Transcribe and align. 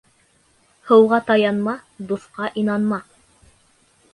Һыуға 0.91 1.19
таянма, 1.27 1.75
дуҫҡа 2.13 2.51
инанма. 2.63 3.03